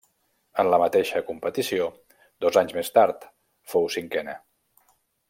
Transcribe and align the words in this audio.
En 0.61 0.69
la 0.73 0.79
mateixa 0.83 1.21
competició, 1.27 1.89
dos 2.45 2.59
anys 2.63 2.73
més 2.79 2.91
tard, 2.99 3.29
fou 3.75 3.89
cinquena. 4.01 4.39